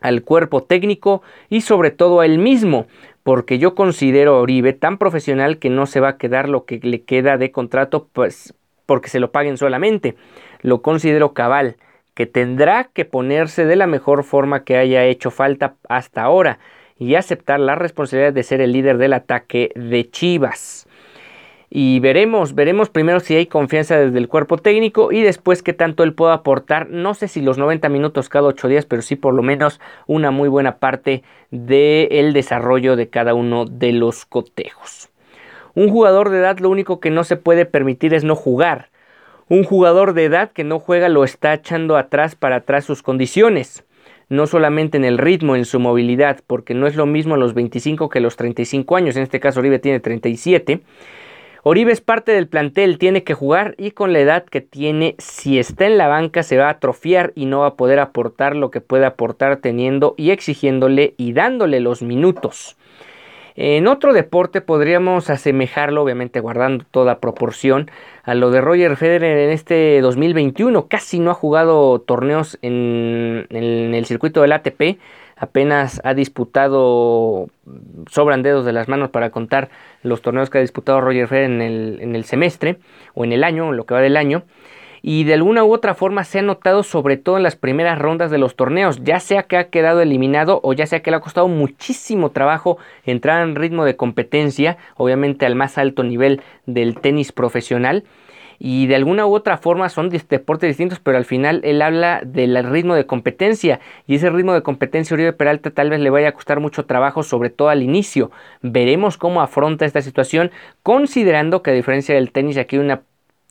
al 0.00 0.22
cuerpo 0.22 0.62
técnico 0.62 1.22
y 1.50 1.62
sobre 1.62 1.90
todo 1.90 2.20
a 2.20 2.26
él 2.26 2.38
mismo, 2.38 2.86
porque 3.24 3.58
yo 3.58 3.74
considero 3.74 4.36
a 4.36 4.40
Oribe 4.40 4.72
tan 4.72 4.96
profesional 4.96 5.58
que 5.58 5.70
no 5.70 5.86
se 5.86 6.00
va 6.00 6.10
a 6.10 6.16
quedar 6.16 6.48
lo 6.48 6.64
que 6.64 6.78
le 6.82 7.02
queda 7.02 7.36
de 7.36 7.50
contrato 7.50 8.08
pues 8.12 8.54
porque 8.86 9.10
se 9.10 9.20
lo 9.20 9.32
paguen 9.32 9.58
solamente. 9.58 10.16
Lo 10.62 10.80
considero 10.80 11.34
cabal 11.34 11.76
que 12.18 12.26
tendrá 12.26 12.90
que 12.92 13.04
ponerse 13.04 13.64
de 13.64 13.76
la 13.76 13.86
mejor 13.86 14.24
forma 14.24 14.64
que 14.64 14.76
haya 14.76 15.04
hecho 15.04 15.30
falta 15.30 15.76
hasta 15.88 16.24
ahora 16.24 16.58
y 16.98 17.14
aceptar 17.14 17.60
la 17.60 17.76
responsabilidad 17.76 18.32
de 18.32 18.42
ser 18.42 18.60
el 18.60 18.72
líder 18.72 18.98
del 18.98 19.12
ataque 19.12 19.70
de 19.76 20.10
Chivas. 20.10 20.88
y 21.70 22.00
veremos, 22.00 22.56
veremos 22.56 22.90
primero 22.90 23.20
si 23.20 23.36
hay 23.36 23.46
confianza 23.46 23.96
desde 23.96 24.18
el 24.18 24.26
cuerpo 24.26 24.56
técnico 24.58 25.12
y 25.12 25.22
después 25.22 25.62
qué 25.62 25.72
tanto 25.72 26.02
él 26.02 26.12
pueda 26.12 26.32
aportar, 26.32 26.90
no 26.90 27.14
sé 27.14 27.28
si 27.28 27.40
los 27.40 27.56
90 27.56 27.88
minutos 27.88 28.28
cada 28.28 28.48
8 28.48 28.66
días, 28.66 28.84
pero 28.84 29.00
sí 29.00 29.14
por 29.14 29.32
lo 29.32 29.44
menos 29.44 29.80
una 30.08 30.32
muy 30.32 30.48
buena 30.48 30.78
parte 30.78 31.22
del 31.52 32.32
desarrollo 32.32 32.96
de 32.96 33.10
cada 33.10 33.34
uno 33.34 33.64
de 33.64 33.92
los 33.92 34.24
cotejos. 34.24 35.08
Un 35.76 35.88
jugador 35.88 36.30
de 36.30 36.38
edad 36.38 36.58
lo 36.58 36.68
único 36.68 36.98
que 36.98 37.10
no 37.10 37.22
se 37.22 37.36
puede 37.36 37.64
permitir 37.64 38.12
es 38.12 38.24
no 38.24 38.34
jugar. 38.34 38.88
Un 39.50 39.64
jugador 39.64 40.12
de 40.12 40.24
edad 40.24 40.52
que 40.52 40.62
no 40.62 40.78
juega 40.78 41.08
lo 41.08 41.24
está 41.24 41.54
echando 41.54 41.96
atrás 41.96 42.34
para 42.34 42.56
atrás 42.56 42.84
sus 42.84 43.02
condiciones. 43.02 43.82
No 44.28 44.46
solamente 44.46 44.98
en 44.98 45.06
el 45.06 45.16
ritmo, 45.16 45.56
en 45.56 45.64
su 45.64 45.80
movilidad, 45.80 46.40
porque 46.46 46.74
no 46.74 46.86
es 46.86 46.96
lo 46.96 47.06
mismo 47.06 47.34
los 47.38 47.54
25 47.54 48.10
que 48.10 48.20
los 48.20 48.36
35 48.36 48.94
años, 48.96 49.16
en 49.16 49.22
este 49.22 49.40
caso 49.40 49.60
Oribe 49.60 49.78
tiene 49.78 50.00
37, 50.00 50.82
Oribe 51.62 51.92
es 51.92 52.02
parte 52.02 52.32
del 52.32 52.46
plantel, 52.46 52.98
tiene 52.98 53.24
que 53.24 53.32
jugar 53.32 53.74
y 53.78 53.92
con 53.92 54.12
la 54.12 54.20
edad 54.20 54.44
que 54.44 54.60
tiene, 54.60 55.16
si 55.18 55.58
está 55.58 55.86
en 55.86 55.96
la 55.96 56.08
banca 56.08 56.42
se 56.42 56.58
va 56.58 56.66
a 56.66 56.72
atrofiar 56.72 57.32
y 57.34 57.46
no 57.46 57.60
va 57.60 57.68
a 57.68 57.74
poder 57.74 58.00
aportar 58.00 58.54
lo 58.54 58.70
que 58.70 58.82
puede 58.82 59.06
aportar 59.06 59.56
teniendo 59.56 60.14
y 60.18 60.30
exigiéndole 60.30 61.14
y 61.16 61.32
dándole 61.32 61.80
los 61.80 62.02
minutos. 62.02 62.76
En 63.60 63.88
otro 63.88 64.12
deporte 64.12 64.60
podríamos 64.60 65.30
asemejarlo, 65.30 66.04
obviamente 66.04 66.38
guardando 66.38 66.84
toda 66.92 67.18
proporción, 67.18 67.90
a 68.22 68.34
lo 68.34 68.52
de 68.52 68.60
Roger 68.60 68.96
Federer 68.96 69.36
en 69.36 69.50
este 69.50 70.00
2021. 70.00 70.86
Casi 70.86 71.18
no 71.18 71.32
ha 71.32 71.34
jugado 71.34 71.98
torneos 72.00 72.56
en, 72.62 73.48
el 73.50 74.04
circuito 74.06 74.42
del 74.42 74.52
ATP 74.52 75.00
apenas 75.36 76.00
ha 76.04 76.14
disputado, 76.14 77.48
sobran 78.08 78.44
dedos 78.44 78.64
de 78.64 78.72
las 78.72 78.86
manos 78.86 79.10
para 79.10 79.30
contar 79.30 79.70
los 80.04 80.22
torneos 80.22 80.50
que 80.50 80.58
ha 80.58 80.60
disputado 80.60 81.00
Roger 81.00 81.26
Federer 81.26 81.50
en 81.50 81.60
el, 81.60 81.98
en 82.00 82.14
el 82.14 82.24
semestre 82.24 82.78
o 83.14 83.24
en 83.24 83.32
el 83.32 83.42
año, 83.42 83.70
en 83.70 83.76
lo 83.76 83.86
que 83.86 83.94
va 83.94 84.00
del 84.00 84.16
año. 84.16 84.44
Y 85.02 85.24
de 85.24 85.34
alguna 85.34 85.64
u 85.64 85.72
otra 85.72 85.94
forma 85.94 86.24
se 86.24 86.38
ha 86.38 86.42
notado 86.42 86.82
sobre 86.82 87.16
todo 87.16 87.36
en 87.36 87.42
las 87.42 87.56
primeras 87.56 87.98
rondas 87.98 88.30
de 88.30 88.38
los 88.38 88.56
torneos, 88.56 89.02
ya 89.04 89.20
sea 89.20 89.44
que 89.44 89.56
ha 89.56 89.68
quedado 89.68 90.00
eliminado 90.00 90.60
o 90.62 90.72
ya 90.72 90.86
sea 90.86 91.00
que 91.00 91.10
le 91.10 91.16
ha 91.16 91.20
costado 91.20 91.48
muchísimo 91.48 92.30
trabajo 92.30 92.78
entrar 93.04 93.42
en 93.42 93.54
ritmo 93.54 93.84
de 93.84 93.96
competencia, 93.96 94.76
obviamente 94.96 95.46
al 95.46 95.54
más 95.54 95.78
alto 95.78 96.02
nivel 96.02 96.42
del 96.66 97.00
tenis 97.00 97.32
profesional 97.32 98.04
y 98.58 98.86
de 98.86 98.96
alguna 98.96 99.26
u 99.26 99.34
otra 99.34 99.56
forma 99.56 99.88
son 99.88 100.10
deportes 100.10 100.68
distintos, 100.68 100.98
pero 101.00 101.16
al 101.16 101.24
final 101.24 101.60
él 101.64 101.80
habla 101.80 102.20
del 102.24 102.62
ritmo 102.64 102.94
de 102.94 103.06
competencia 103.06 103.80
y 104.06 104.16
ese 104.16 104.30
ritmo 104.30 104.52
de 104.52 104.62
competencia 104.62 105.14
Uribe 105.14 105.32
Peralta 105.32 105.70
tal 105.70 105.90
vez 105.90 106.00
le 106.00 106.10
vaya 106.10 106.28
a 106.28 106.32
costar 106.32 106.60
mucho 106.60 106.84
trabajo, 106.84 107.22
sobre 107.22 107.50
todo 107.50 107.68
al 107.68 107.82
inicio. 107.82 108.30
Veremos 108.60 109.16
cómo 109.16 109.40
afronta 109.40 109.84
esta 109.84 110.02
situación, 110.02 110.50
considerando 110.82 111.62
que 111.62 111.70
a 111.70 111.74
diferencia 111.74 112.14
del 112.14 112.32
tenis 112.32 112.58
aquí 112.58 112.76
hay 112.76 112.82
una 112.82 113.02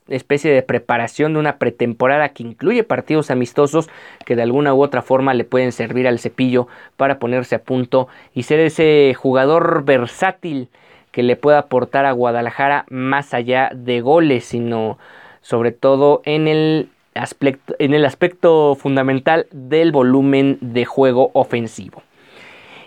especie 0.10 0.52
de 0.52 0.62
preparación 0.62 1.34
de 1.34 1.40
una 1.40 1.58
pretemporada 1.58 2.30
que 2.30 2.44
incluye 2.44 2.84
partidos 2.84 3.32
amistosos 3.32 3.90
que 4.26 4.36
de 4.36 4.44
alguna 4.44 4.74
u 4.74 4.82
otra 4.82 5.02
forma 5.02 5.34
le 5.34 5.44
pueden 5.44 5.72
servir 5.72 6.08
al 6.08 6.20
cepillo 6.20 6.68
para 6.96 7.20
ponerse 7.20 7.56
a 7.56 7.64
punto 7.64 8.08
y 8.34 8.44
ser 8.44 8.60
ese 8.60 9.14
jugador 9.18 9.84
versátil 9.84 10.70
que 11.12 11.24
le 11.24 11.36
pueda 11.36 11.60
aportar 11.60 12.06
a 12.06 12.12
Guadalajara 12.12 12.86
más 12.90 13.34
allá 13.34 13.72
de 13.74 14.02
goles, 14.02 14.46
sino 14.46 14.98
sobre 15.42 15.72
todo 15.72 16.22
en 16.26 16.48
el 16.48 16.90
aspecto, 17.16 17.76
en 17.80 17.94
el 17.94 18.06
aspecto 18.06 18.76
fundamental 18.76 19.48
del 19.52 19.92
volumen 19.92 20.58
de 20.62 20.86
juego 20.86 21.32
ofensivo. 21.34 22.04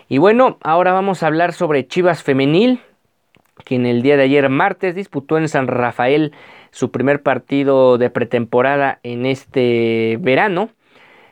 Y 0.07 0.17
bueno, 0.17 0.57
ahora 0.61 0.91
vamos 0.91 1.23
a 1.23 1.27
hablar 1.27 1.53
sobre 1.53 1.87
Chivas 1.87 2.23
Femenil, 2.23 2.79
que 3.63 3.75
en 3.75 3.85
el 3.85 4.01
día 4.01 4.17
de 4.17 4.23
ayer 4.23 4.49
martes 4.49 4.95
disputó 4.95 5.37
en 5.37 5.47
San 5.47 5.67
Rafael 5.67 6.33
su 6.71 6.91
primer 6.91 7.21
partido 7.21 7.97
de 7.97 8.09
pretemporada 8.09 8.99
en 9.03 9.25
este 9.25 10.17
verano. 10.21 10.69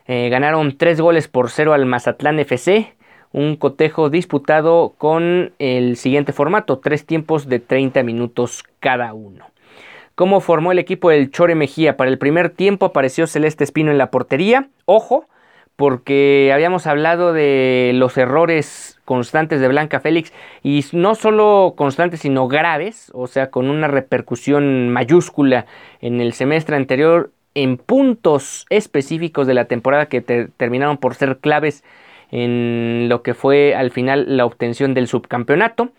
Eh, 0.06 0.28
ganaron 0.28 0.76
tres 0.76 1.00
goles 1.00 1.28
por 1.28 1.50
cero 1.50 1.72
al 1.72 1.86
Mazatlán 1.86 2.38
FC 2.38 2.94
un 3.32 3.56
cotejo 3.56 4.10
disputado 4.10 4.94
con 4.98 5.52
el 5.58 5.96
siguiente 5.96 6.32
formato, 6.32 6.78
tres 6.78 7.06
tiempos 7.06 7.48
de 7.48 7.60
30 7.60 8.02
minutos 8.02 8.64
cada 8.80 9.12
uno. 9.14 9.46
¿Cómo 10.14 10.40
formó 10.40 10.72
el 10.72 10.78
equipo 10.78 11.10
del 11.10 11.30
Chore 11.30 11.54
Mejía? 11.54 11.96
Para 11.96 12.10
el 12.10 12.18
primer 12.18 12.50
tiempo 12.50 12.86
apareció 12.86 13.26
Celeste 13.26 13.64
Espino 13.64 13.90
en 13.90 13.98
la 13.98 14.10
portería. 14.10 14.68
Ojo, 14.84 15.26
porque 15.80 16.50
habíamos 16.52 16.86
hablado 16.86 17.32
de 17.32 17.92
los 17.94 18.18
errores 18.18 19.00
constantes 19.06 19.62
de 19.62 19.68
Blanca 19.68 19.98
Félix 19.98 20.30
y 20.62 20.84
no 20.92 21.14
solo 21.14 21.72
constantes 21.74 22.20
sino 22.20 22.48
graves, 22.48 23.10
o 23.14 23.26
sea, 23.26 23.48
con 23.48 23.70
una 23.70 23.88
repercusión 23.88 24.90
mayúscula 24.90 25.64
en 26.02 26.20
el 26.20 26.34
semestre 26.34 26.76
anterior 26.76 27.30
en 27.54 27.78
puntos 27.78 28.66
específicos 28.68 29.46
de 29.46 29.54
la 29.54 29.64
temporada 29.64 30.04
que 30.04 30.20
terminaron 30.20 30.98
por 30.98 31.14
ser 31.14 31.38
claves 31.38 31.82
en 32.30 33.06
lo 33.08 33.22
que 33.22 33.32
fue 33.32 33.74
al 33.74 33.90
final 33.90 34.36
la 34.36 34.44
obtención 34.44 34.92
del 34.92 35.08
subcampeonato. 35.08 35.92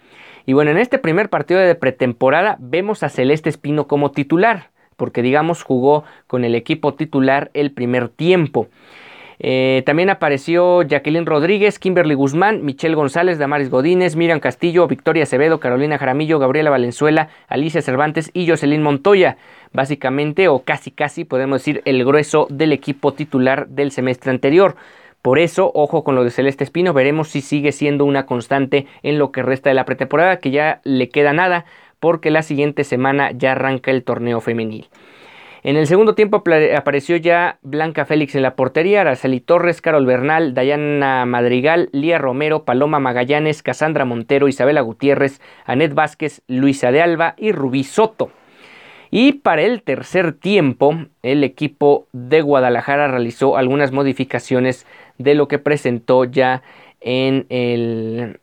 Y 0.46 0.54
bueno, 0.54 0.70
en 0.70 0.78
este 0.78 1.00
primer 1.00 1.32
partido 1.32 1.60
de 1.60 1.74
pretemporada 1.74 2.56
vemos 2.60 3.02
a 3.02 3.10
Celeste 3.10 3.50
Espino 3.50 3.88
como 3.88 4.12
titular, 4.12 4.70
porque 4.96 5.24
digamos 5.24 5.64
jugó 5.64 6.04
con 6.28 6.46
el 6.46 6.54
equipo 6.54 6.94
titular 6.94 7.50
el 7.56 7.72
primer 7.72 8.10
tiempo. 8.10 8.68
Eh, 9.44 9.82
también 9.88 10.12
apareció 10.12 10.84
Jacqueline 10.84 11.26
Rodríguez, 11.26 11.80
Kimberly 11.80 12.14
Guzmán, 12.14 12.64
Michelle 12.64 12.94
González, 12.94 13.40
Damaris 13.40 13.72
Godínez, 13.72 14.16
Miriam 14.16 14.40
Castillo, 14.40 14.88
Victoria 14.88 15.24
Acevedo, 15.24 15.60
Carolina 15.60 15.98
Jaramillo, 15.98 16.38
Gabriela 16.38 16.70
Valenzuela, 16.70 17.30
Alicia 17.48 17.82
Cervantes 17.82 18.30
y 18.36 18.48
Jocelyn 18.48 18.84
Montoya. 18.84 19.38
Básicamente, 19.74 20.48
o 20.48 20.60
casi 20.60 20.92
casi, 20.92 21.26
podemos 21.26 21.62
decir, 21.62 21.82
el 21.86 22.06
grueso 22.06 22.46
del 22.52 22.72
equipo 22.72 23.14
titular 23.14 23.68
del 23.68 23.90
semestre 23.90 24.30
anterior. 24.30 24.76
Por 25.24 25.40
eso, 25.40 25.72
ojo 25.74 26.04
con 26.04 26.14
lo 26.14 26.24
de 26.24 26.30
Celeste 26.30 26.64
Espino, 26.64 26.94
veremos 26.94 27.30
si 27.30 27.42
sigue 27.42 27.72
siendo 27.72 28.06
una 28.06 28.28
constante 28.28 28.86
en 29.02 29.18
lo 29.18 29.32
que 29.32 29.42
resta 29.42 29.72
de 29.72 29.76
la 29.76 29.86
pretemporada, 29.86 30.38
que 30.38 30.52
ya 30.52 30.82
le 30.84 31.10
queda 31.10 31.34
nada, 31.34 31.66
porque 32.00 32.30
la 32.30 32.44
siguiente 32.44 32.84
semana 32.84 33.32
ya 33.32 33.54
arranca 33.54 33.90
el 33.90 34.04
torneo 34.04 34.40
femenil. 34.40 34.88
En 35.64 35.76
el 35.78 35.86
segundo 35.86 36.16
tiempo 36.16 36.44
apareció 36.76 37.18
ya 37.18 37.60
Blanca 37.62 38.06
Félix 38.06 38.34
en 38.34 38.42
la 38.42 38.56
portería, 38.56 39.02
Araceli 39.02 39.40
Torres, 39.40 39.80
Carol 39.80 40.08
Bernal, 40.08 40.56
Dayana 40.56 41.24
Madrigal, 41.28 41.90
Lía 41.92 42.18
Romero, 42.18 42.64
Paloma 42.64 43.00
Magallanes, 43.00 43.62
Casandra 43.62 44.04
Montero, 44.04 44.48
Isabela 44.48 44.82
Gutiérrez, 44.82 45.40
Anet 45.66 45.94
Vázquez, 45.94 46.42
Luisa 46.48 46.92
de 46.92 47.04
Alba 47.04 47.36
y 47.38 47.52
Rubí 47.52 47.84
Soto. 47.84 48.32
Y 49.12 49.34
para 49.34 49.62
el 49.62 49.84
tercer 49.84 50.34
tiempo, 50.34 50.98
el 51.22 51.44
equipo 51.44 52.08
de 52.12 52.42
Guadalajara 52.42 53.10
realizó 53.10 53.56
algunas 53.56 53.92
modificaciones 53.92 54.88
de 55.20 55.36
lo 55.36 55.48
que 55.48 55.60
presentó 55.60 56.24
ya 56.24 56.64
en 57.02 57.46
el 57.50 58.40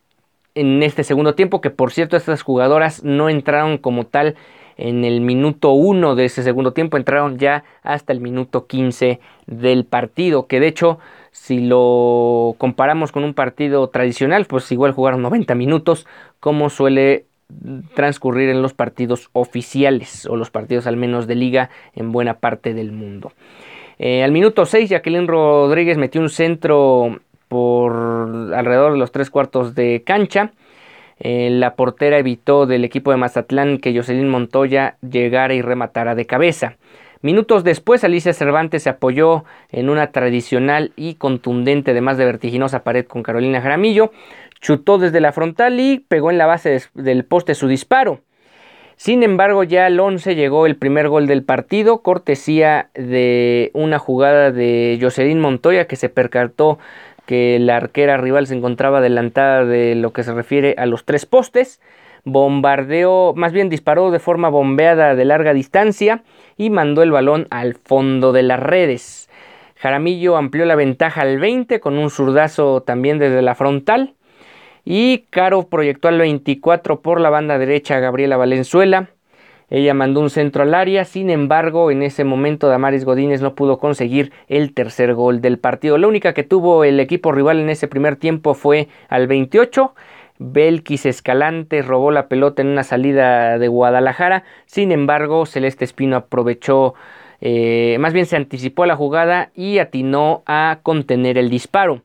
en 0.54 0.82
este 0.82 1.04
segundo 1.04 1.34
tiempo, 1.34 1.60
que 1.60 1.70
por 1.70 1.92
cierto 1.92 2.16
estas 2.16 2.42
jugadoras 2.42 3.04
no 3.04 3.28
entraron 3.28 3.78
como 3.78 4.06
tal 4.06 4.34
en 4.78 5.04
el 5.04 5.20
minuto 5.20 5.72
1 5.72 6.14
de 6.14 6.24
ese 6.24 6.42
segundo 6.42 6.72
tiempo, 6.72 6.96
entraron 6.96 7.36
ya 7.36 7.64
hasta 7.82 8.12
el 8.12 8.20
minuto 8.20 8.66
15 8.66 9.20
del 9.46 9.84
partido, 9.84 10.46
que 10.46 10.60
de 10.60 10.68
hecho 10.68 10.98
si 11.30 11.60
lo 11.60 12.54
comparamos 12.58 13.12
con 13.12 13.24
un 13.24 13.34
partido 13.34 13.88
tradicional, 13.88 14.46
pues 14.46 14.70
igual 14.72 14.92
jugaron 14.92 15.22
90 15.22 15.54
minutos, 15.54 16.06
como 16.40 16.70
suele 16.70 17.26
transcurrir 17.94 18.50
en 18.50 18.62
los 18.62 18.74
partidos 18.74 19.30
oficiales 19.32 20.26
o 20.26 20.36
los 20.36 20.50
partidos 20.50 20.86
al 20.86 20.96
menos 20.96 21.26
de 21.26 21.34
liga 21.34 21.70
en 21.94 22.12
buena 22.12 22.34
parte 22.34 22.74
del 22.74 22.92
mundo. 22.92 23.32
Eh, 23.98 24.22
al 24.22 24.32
minuto 24.32 24.64
6, 24.64 24.90
Jacqueline 24.90 25.26
Rodríguez 25.26 25.98
metió 25.98 26.20
un 26.20 26.28
centro 26.28 27.20
por 27.48 27.92
alrededor 28.54 28.92
de 28.92 28.98
los 28.98 29.10
tres 29.10 29.30
cuartos 29.30 29.74
de 29.74 30.02
cancha. 30.04 30.52
Eh, 31.20 31.50
la 31.50 31.74
portera 31.74 32.18
evitó 32.18 32.66
del 32.66 32.84
equipo 32.84 33.10
de 33.10 33.16
Mazatlán 33.16 33.78
que 33.78 33.94
Jocelyn 33.94 34.28
Montoya 34.28 34.96
llegara 35.00 35.54
y 35.54 35.62
rematara 35.62 36.14
de 36.14 36.26
cabeza. 36.26 36.76
Minutos 37.20 37.64
después, 37.64 38.04
Alicia 38.04 38.32
Cervantes 38.32 38.84
se 38.84 38.90
apoyó 38.90 39.44
en 39.70 39.90
una 39.90 40.12
tradicional 40.12 40.92
y 40.94 41.14
contundente, 41.14 41.90
además 41.90 42.16
de 42.16 42.24
vertiginosa 42.24 42.84
pared 42.84 43.06
con 43.06 43.24
Carolina 43.24 43.60
Jaramillo, 43.60 44.12
chutó 44.60 44.98
desde 44.98 45.20
la 45.20 45.32
frontal 45.32 45.80
y 45.80 45.98
pegó 45.98 46.30
en 46.30 46.38
la 46.38 46.46
base 46.46 46.80
del 46.94 47.24
poste 47.24 47.56
su 47.56 47.66
disparo. 47.66 48.20
Sin 48.98 49.22
embargo, 49.22 49.62
ya 49.62 49.86
al 49.86 49.98
11 49.98 50.34
llegó 50.34 50.66
el 50.66 50.76
primer 50.76 51.08
gol 51.08 51.28
del 51.28 51.44
partido, 51.44 52.02
cortesía 52.02 52.90
de 52.94 53.70
una 53.72 54.00
jugada 54.00 54.50
de 54.50 54.98
Jocelyn 55.00 55.38
Montoya 55.40 55.86
que 55.86 55.94
se 55.94 56.08
percató 56.08 56.80
que 57.28 57.58
la 57.60 57.76
arquera 57.76 58.16
rival 58.16 58.46
se 58.46 58.54
encontraba 58.54 58.98
adelantada 58.98 59.66
de 59.66 59.94
lo 59.94 60.14
que 60.14 60.22
se 60.22 60.32
refiere 60.32 60.74
a 60.78 60.86
los 60.86 61.04
tres 61.04 61.26
postes. 61.26 61.78
Bombardeó, 62.24 63.34
más 63.36 63.52
bien 63.52 63.68
disparó 63.68 64.10
de 64.10 64.18
forma 64.18 64.48
bombeada 64.48 65.14
de 65.14 65.26
larga 65.26 65.52
distancia 65.52 66.22
y 66.56 66.70
mandó 66.70 67.02
el 67.02 67.10
balón 67.10 67.46
al 67.50 67.74
fondo 67.74 68.32
de 68.32 68.44
las 68.44 68.58
redes. 68.58 69.28
Jaramillo 69.76 70.38
amplió 70.38 70.64
la 70.64 70.74
ventaja 70.74 71.20
al 71.20 71.38
20 71.38 71.80
con 71.80 71.98
un 71.98 72.08
zurdazo 72.08 72.82
también 72.82 73.18
desde 73.18 73.42
la 73.42 73.54
frontal. 73.54 74.14
Y 74.86 75.26
Caro 75.28 75.68
proyectó 75.68 76.08
al 76.08 76.16
24 76.16 77.02
por 77.02 77.20
la 77.20 77.28
banda 77.28 77.58
derecha 77.58 77.98
a 77.98 78.00
Gabriela 78.00 78.38
Valenzuela. 78.38 79.10
Ella 79.70 79.92
mandó 79.92 80.20
un 80.20 80.30
centro 80.30 80.62
al 80.62 80.74
área, 80.74 81.04
sin 81.04 81.28
embargo, 81.28 81.90
en 81.90 82.02
ese 82.02 82.24
momento 82.24 82.68
Damaris 82.68 83.04
Godínez 83.04 83.42
no 83.42 83.54
pudo 83.54 83.78
conseguir 83.78 84.32
el 84.48 84.72
tercer 84.72 85.14
gol 85.14 85.42
del 85.42 85.58
partido. 85.58 85.98
La 85.98 86.08
única 86.08 86.32
que 86.32 86.42
tuvo 86.42 86.84
el 86.84 86.98
equipo 87.00 87.32
rival 87.32 87.60
en 87.60 87.68
ese 87.68 87.86
primer 87.86 88.16
tiempo 88.16 88.54
fue 88.54 88.88
al 89.08 89.26
28. 89.26 89.94
Belkis 90.38 91.04
Escalante 91.04 91.82
robó 91.82 92.10
la 92.10 92.28
pelota 92.28 92.62
en 92.62 92.68
una 92.68 92.84
salida 92.84 93.58
de 93.58 93.68
Guadalajara, 93.68 94.44
sin 94.66 94.92
embargo, 94.92 95.44
Celeste 95.46 95.84
Espino 95.84 96.16
aprovechó, 96.16 96.94
eh, 97.40 97.96
más 98.00 98.12
bien 98.12 98.24
se 98.24 98.36
anticipó 98.36 98.84
a 98.84 98.86
la 98.86 98.96
jugada 98.96 99.50
y 99.54 99.80
atinó 99.80 100.44
a 100.46 100.78
contener 100.82 101.36
el 101.38 101.50
disparo. 101.50 102.02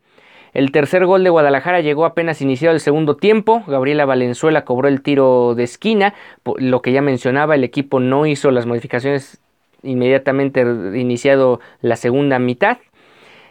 El 0.53 0.71
tercer 0.71 1.05
gol 1.05 1.23
de 1.23 1.31
Guadalajara 1.31 1.81
llegó 1.81 2.05
apenas 2.05 2.41
iniciado 2.41 2.75
el 2.75 2.79
segundo 2.79 3.15
tiempo. 3.15 3.63
Gabriela 3.65 4.05
Valenzuela 4.05 4.63
cobró 4.65 4.87
el 4.87 5.01
tiro 5.01 5.55
de 5.55 5.63
esquina. 5.63 6.13
Lo 6.57 6.81
que 6.81 6.91
ya 6.91 7.01
mencionaba, 7.01 7.55
el 7.55 7.63
equipo 7.63 7.99
no 7.99 8.27
hizo 8.27 8.51
las 8.51 8.67
modificaciones 8.67 9.41
inmediatamente 9.81 10.61
iniciado 10.61 11.59
la 11.81 11.95
segunda 11.95 12.37
mitad. 12.37 12.77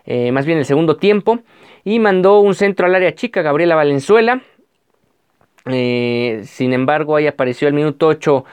Eh, 0.07 0.31
más 0.31 0.47
bien 0.47 0.59
el 0.59 0.65
segundo 0.65 0.97
tiempo. 0.97 1.41
Y 1.85 1.99
mandó 1.99 2.39
un 2.39 2.55
centro 2.55 2.87
al 2.87 2.95
área 2.95 3.15
chica, 3.17 3.43
Gabriela 3.43 3.75
Valenzuela. 3.75 4.41
Eh, 5.67 6.43
sin 6.45 6.73
embargo, 6.73 7.17
ahí 7.17 7.27
apareció 7.27 7.67
el 7.67 7.75
minuto 7.75 8.07
8 8.07 8.45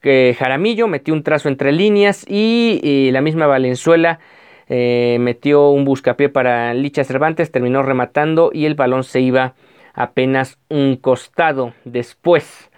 que 0.00 0.34
Jaramillo 0.38 0.88
metió 0.88 1.12
un 1.12 1.22
trazo 1.22 1.48
entre 1.48 1.72
líneas 1.72 2.24
y 2.28 3.10
la 3.12 3.22
misma 3.22 3.46
Valenzuela 3.46 4.20
eh, 4.68 5.18
metió 5.20 5.70
un 5.70 5.84
buscapié 5.84 6.28
para 6.28 6.74
Licha 6.74 7.04
Cervantes, 7.04 7.50
terminó 7.50 7.82
rematando 7.82 8.50
y 8.52 8.66
el 8.66 8.74
balón 8.74 9.04
se 9.04 9.20
iba 9.20 9.54
apenas 9.94 10.58
un 10.68 10.96
costado 10.96 11.72
después. 11.84 12.70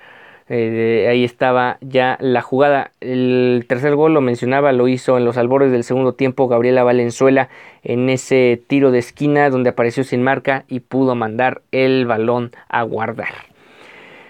Eh, 0.48 1.08
ahí 1.10 1.24
estaba 1.24 1.78
ya 1.80 2.16
la 2.20 2.40
jugada. 2.40 2.92
El 3.00 3.64
tercer 3.68 3.96
gol 3.96 4.14
lo 4.14 4.20
mencionaba, 4.20 4.72
lo 4.72 4.86
hizo 4.86 5.16
en 5.18 5.24
los 5.24 5.36
albores 5.36 5.72
del 5.72 5.82
segundo 5.82 6.12
tiempo 6.12 6.46
Gabriela 6.46 6.84
Valenzuela 6.84 7.48
en 7.82 8.08
ese 8.08 8.62
tiro 8.68 8.92
de 8.92 9.00
esquina 9.00 9.50
donde 9.50 9.70
apareció 9.70 10.04
sin 10.04 10.22
marca 10.22 10.64
y 10.68 10.80
pudo 10.80 11.14
mandar 11.16 11.62
el 11.72 12.06
balón 12.06 12.52
a 12.68 12.82
guardar. 12.82 13.55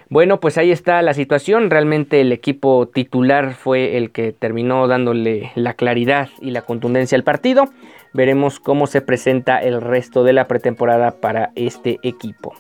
Bueno, 0.09 0.39
pues 0.39 0.57
ahí 0.57 0.71
está 0.71 1.03
la 1.03 1.15
situación. 1.15 1.69
Realmente 1.69 2.21
el 2.21 2.31
equipo 2.31 2.87
titular 2.87 3.55
fue 3.55 3.97
el 3.97 4.13
que 4.13 4.33
terminó 4.33 4.87
dándole 4.87 5.51
la 5.57 5.75
claridad 5.75 6.29
y 6.41 6.53
la 6.53 6.63
contundencia 6.63 7.17
al 7.17 7.25
partido. 7.25 7.65
Veremos 8.13 8.61
cómo 8.61 8.87
se 8.87 9.01
presenta 9.01 9.59
el 9.59 9.81
resto 9.81 10.23
de 10.23 10.33
la 10.33 10.47
pretemporada 10.47 11.21
para 11.21 11.51
este 11.57 11.99
equipo. 12.05 12.55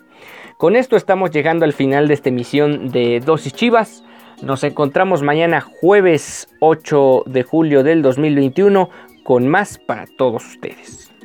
Con 0.59 0.75
esto 0.75 0.97
estamos 0.97 1.31
llegando 1.31 1.65
al 1.65 1.73
final 1.73 2.09
de 2.09 2.15
esta 2.15 2.31
emisión 2.31 2.89
de 2.89 3.21
Dosis 3.21 3.53
Chivas. 3.53 4.03
Nos 4.43 4.65
encontramos 4.65 5.23
mañana 5.23 5.61
jueves 5.61 6.49
8 6.59 7.25
de 7.27 7.43
julio 7.45 7.85
del 7.85 8.03
2021 8.03 8.91
con 9.23 9.47
más 9.47 9.79
para 9.79 10.07
todos 10.19 10.45
ustedes. 10.45 11.16